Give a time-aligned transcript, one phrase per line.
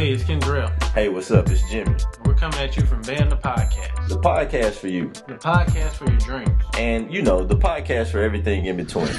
[0.00, 0.82] Hey, it's Kendrell.
[0.94, 1.50] Hey, what's up?
[1.50, 1.94] It's Jimmy.
[2.24, 4.08] We're coming at you from Band the Podcast.
[4.08, 5.08] The podcast for you.
[5.28, 6.64] The podcast for your dreams.
[6.78, 9.10] And, you know, the podcast for everything in between.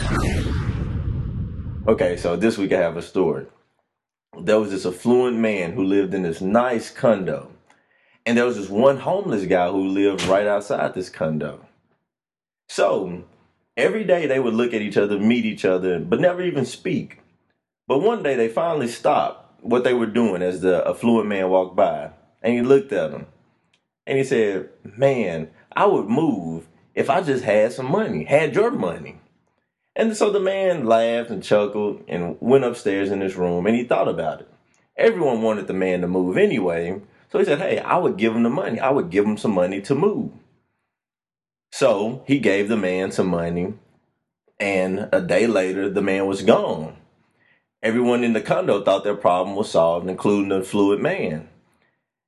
[1.87, 3.45] Okay, so this week I have a story.
[4.41, 7.51] There was this affluent man who lived in this nice condo.
[8.25, 11.63] And there was this one homeless guy who lived right outside this condo.
[12.69, 13.25] So,
[13.77, 17.19] every day they would look at each other, meet each other, but never even speak.
[17.87, 21.75] But one day they finally stopped what they were doing as the affluent man walked
[21.75, 22.11] by.
[22.41, 23.27] And he looked at him.
[24.05, 28.71] And he said, Man, I would move if I just had some money, had your
[28.71, 29.19] money.
[29.95, 33.83] And so the man laughed and chuckled and went upstairs in his room and he
[33.83, 34.49] thought about it.
[34.97, 37.01] Everyone wanted the man to move anyway.
[37.31, 38.79] So he said, Hey, I would give him the money.
[38.79, 40.31] I would give him some money to move.
[41.71, 43.73] So he gave the man some money.
[44.59, 46.97] And a day later, the man was gone.
[47.83, 51.49] Everyone in the condo thought their problem was solved, including the fluid man.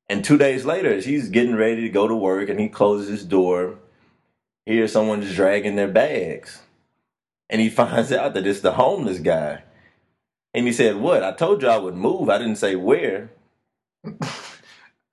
[0.09, 3.07] And two days later, as he's getting ready to go to work and he closes
[3.07, 3.77] his door,
[4.65, 6.61] he hears someone just dragging their bags.
[7.49, 9.63] And he finds out that it's the homeless guy.
[10.53, 11.23] And he said, What?
[11.23, 12.29] I told you I would move.
[12.29, 13.31] I didn't say where.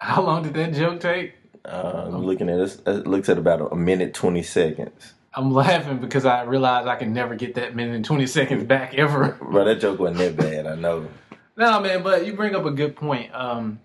[0.01, 1.35] How long did that joke take?
[1.65, 2.81] Uh, I'm looking at it.
[2.87, 5.15] It looks at about a minute, 20 seconds.
[5.33, 8.95] I'm laughing because I realize I can never get that minute and 20 seconds back
[8.95, 9.39] ever.
[9.41, 10.67] Bro, that joke wasn't that bad.
[10.67, 11.09] I know.
[11.57, 13.33] no, man, but you bring up a good point.
[13.35, 13.81] Um,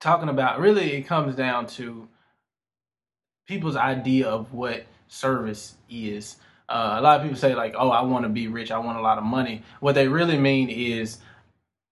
[0.00, 2.08] talking about really, it comes down to
[3.46, 6.36] people's idea of what service is.
[6.68, 8.98] Uh, a lot of people say, like, oh, I want to be rich, I want
[8.98, 9.62] a lot of money.
[9.80, 11.18] What they really mean is,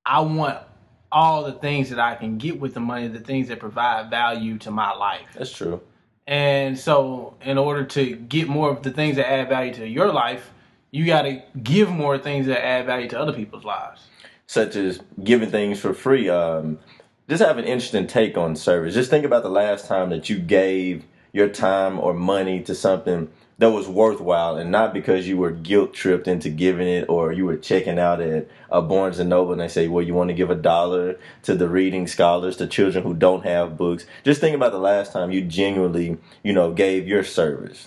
[0.05, 0.58] I want
[1.12, 4.58] all the things that I can get with the money, the things that provide value
[4.58, 5.28] to my life.
[5.36, 5.83] That's true.
[6.27, 10.12] And so, in order to get more of the things that add value to your
[10.12, 10.51] life,
[10.91, 14.06] you got to give more things that add value to other people's lives.
[14.47, 16.28] Such as giving things for free.
[16.28, 16.78] Um,
[17.28, 18.95] just have an interesting take on service.
[18.95, 23.31] Just think about the last time that you gave your time or money to something
[23.63, 27.47] that was worthwhile and not because you were guilt tripped into giving it or you
[27.47, 30.34] were checking out at a Barnes and Noble and they say, well, you want to
[30.34, 34.05] give a dollar to the reading scholars, to children who don't have books.
[34.25, 37.87] Just think about the last time you genuinely, you know, gave your service.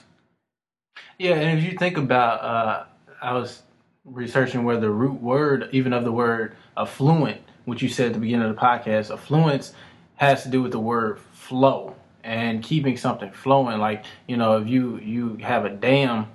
[1.20, 2.86] Yeah, and if you think about, uh,
[3.22, 3.62] I was
[4.06, 8.20] researching where the root word, even of the word affluent, which you said at the
[8.20, 9.74] beginning of the podcast, affluence
[10.16, 11.95] has to do with the word flow
[12.26, 13.80] and keeping something flowing.
[13.80, 16.28] Like you know, if you you have a dam,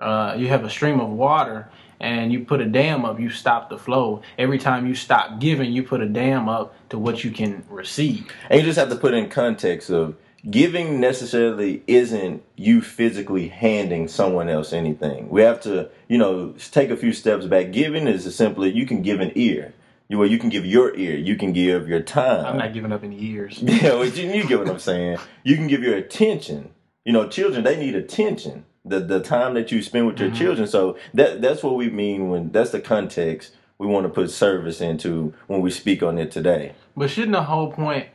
[0.00, 1.68] uh, you have a stream of water,
[2.00, 4.22] and you put a dam up, you stop the flow.
[4.38, 8.26] Every time you stop giving, you put a dam up to what you can receive.
[8.50, 10.16] And you just have to put in context of
[10.50, 15.28] giving necessarily isn't you physically handing someone else anything.
[15.28, 17.70] We have to, you know, take a few steps back.
[17.70, 19.74] Giving is simply you can give an ear
[20.08, 22.44] you well, you can give your ear, you can give your time.
[22.44, 23.58] I'm not giving up any years.
[23.62, 25.18] Yeah, well, you, you get what I'm saying.
[25.42, 26.70] You can give your attention.
[27.04, 28.64] You know, children they need attention.
[28.84, 30.38] The the time that you spend with your mm-hmm.
[30.38, 30.66] children.
[30.68, 34.80] So that that's what we mean when that's the context we want to put service
[34.80, 36.74] into when we speak on it today.
[36.96, 38.08] But shouldn't the whole point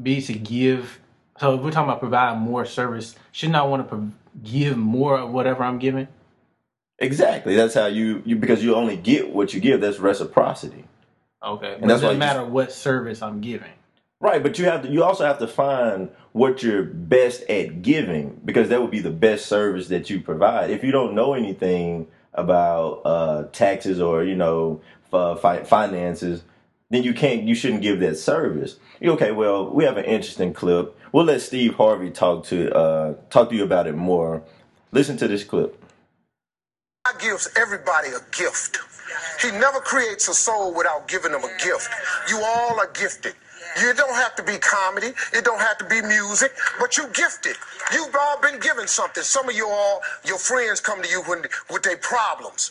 [0.00, 1.00] be to give?
[1.38, 5.30] So if we're talking about providing more service, shouldn't I want to give more of
[5.30, 6.08] whatever I'm giving?
[6.98, 7.54] Exactly.
[7.54, 9.80] That's how you you because you only get what you give.
[9.80, 10.84] That's reciprocity.
[11.42, 13.70] Okay, and that's it doesn't matter what service I'm giving.
[14.20, 14.88] Right, but you have to.
[14.88, 19.10] You also have to find what you're best at giving because that would be the
[19.10, 20.70] best service that you provide.
[20.70, 24.80] If you don't know anything about uh, taxes or you know
[25.10, 26.42] fi- finances,
[26.90, 27.42] then you can't.
[27.42, 28.76] You shouldn't give that service.
[29.02, 30.98] Okay, well, we have an interesting clip.
[31.12, 34.42] We'll let Steve Harvey talk to uh, talk to you about it more.
[34.92, 35.82] Listen to this clip.
[37.04, 38.78] God gives everybody a gift.
[39.42, 41.88] He never creates a soul without giving them a gift.
[42.28, 43.34] You all are gifted.
[43.80, 45.12] You don't have to be comedy.
[45.32, 47.56] It don't have to be music, but you gifted.
[47.92, 49.22] You've all been given something.
[49.22, 52.70] Some of you all, your friends come to you when, with their problems.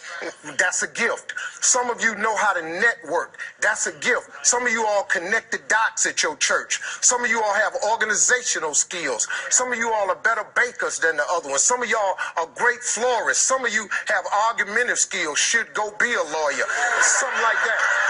[0.57, 1.33] That's a gift.
[1.61, 3.37] Some of you know how to network.
[3.61, 4.29] That's a gift.
[4.43, 6.81] Some of you all connect the dots at your church.
[7.01, 9.27] Some of you all have organizational skills.
[9.49, 11.61] Some of you all are better bakers than the other ones.
[11.61, 13.43] Some of y'all are great florists.
[13.43, 16.65] Some of you have argumentative skills, should go be a lawyer.
[17.01, 18.04] Something like that.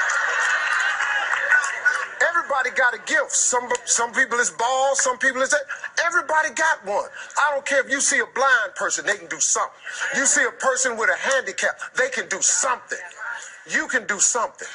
[2.65, 3.31] Everybody got a gift.
[3.31, 5.61] Some some people is bald, some people is that.
[6.03, 7.09] Everybody got one.
[7.37, 9.77] I don't care if you see a blind person, they can do something.
[10.15, 12.97] You see a person with a handicap, they can do something.
[13.71, 14.67] You can do something.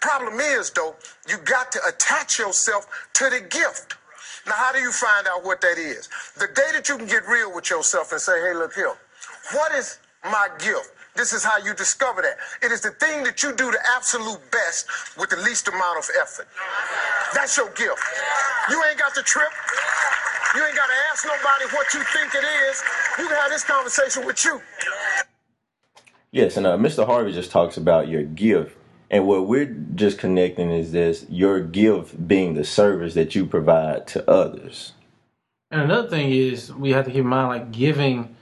[0.00, 0.94] Problem is though,
[1.28, 3.94] you got to attach yourself to the gift.
[4.46, 6.08] Now, how do you find out what that is?
[6.36, 8.92] The day that you can get real with yourself and say, hey, look here,
[9.52, 10.92] what is my gift?
[11.16, 12.38] This is how you discover that.
[12.62, 14.86] It is the thing that you do the absolute best
[15.18, 16.46] with the least amount of effort.
[17.34, 18.02] That's your gift.
[18.68, 19.50] You ain't got to trip.
[20.54, 22.82] You ain't got to ask nobody what you think it is.
[23.18, 24.60] You can have this conversation with you.
[26.32, 27.06] Yes, and uh, Mr.
[27.06, 28.76] Harvey just talks about your gift.
[29.10, 34.06] And what we're just connecting is this your gift being the service that you provide
[34.08, 34.92] to others.
[35.72, 38.36] And another thing is we have to keep in mind like giving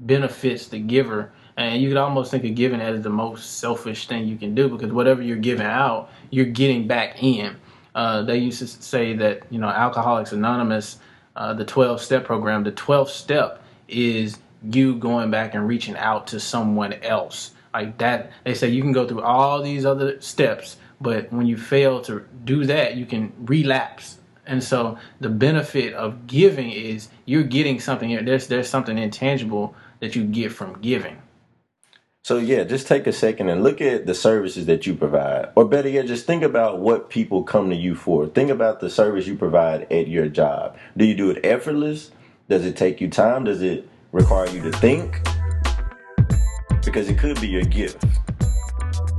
[0.00, 1.32] benefits the giver.
[1.56, 4.68] And you could almost think of giving as the most selfish thing you can do
[4.68, 7.56] because whatever you're giving out, you're getting back in.
[7.94, 10.98] Uh, they used to say that, you know, Alcoholics Anonymous,
[11.36, 16.26] uh, the 12 step program, the 12th step is you going back and reaching out
[16.28, 17.52] to someone else.
[17.72, 21.56] Like that, they say you can go through all these other steps, but when you
[21.56, 24.18] fail to do that, you can relapse.
[24.46, 28.24] And so the benefit of giving is you're getting something.
[28.24, 31.18] There's there's something intangible that you get from giving.
[32.28, 35.48] So yeah, just take a second and look at the services that you provide.
[35.54, 38.26] Or better yet, just think about what people come to you for.
[38.26, 40.76] Think about the service you provide at your job.
[40.94, 42.10] Do you do it effortless?
[42.50, 43.44] Does it take you time?
[43.44, 45.26] Does it require you to think?
[46.84, 48.04] Because it could be your gift.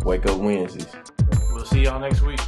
[0.06, 0.86] Wake up Wednesdays.
[1.52, 2.40] We'll see y'all next week.